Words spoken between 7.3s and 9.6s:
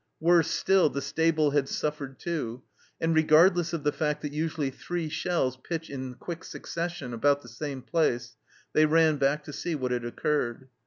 the same place, they ran back to